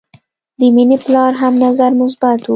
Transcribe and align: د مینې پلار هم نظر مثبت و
د 0.59 0.61
مینې 0.75 0.97
پلار 1.05 1.31
هم 1.41 1.53
نظر 1.63 1.91
مثبت 2.01 2.39
و 2.43 2.49